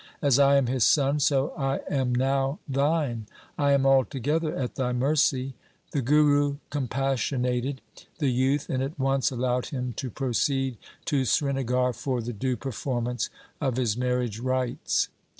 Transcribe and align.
As 0.19 0.39
I 0.39 0.55
am 0.55 0.65
his 0.65 0.83
son, 0.83 1.19
so 1.19 1.53
I 1.55 1.81
am 1.87 2.15
now 2.15 2.57
thine. 2.67 3.27
I 3.55 3.73
am 3.73 3.85
altogether 3.85 4.55
at 4.55 4.73
thy 4.73 4.93
mercy.' 4.93 5.53
The 5.91 6.01
Guru 6.01 6.57
compassionated 6.71 7.81
the 8.17 8.31
youth, 8.31 8.67
and 8.67 8.81
at 8.81 8.97
once 8.97 9.29
allowed 9.29 9.67
him 9.67 9.93
to 9.97 10.09
proceed 10.09 10.77
to 11.05 11.23
Srinagar 11.23 11.93
for 11.93 12.19
the 12.19 12.33
due 12.33 12.57
performance 12.57 13.29
of 13.61 13.75
his 13.77 13.95
marriage 13.95 14.39
rites. 14.39 15.09